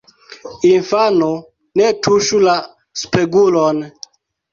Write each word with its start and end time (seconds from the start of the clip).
Infano, 0.69 1.27
ne 1.81 1.89
tuŝu 2.07 2.39
la 2.47 2.55
spegulon! 3.03 3.83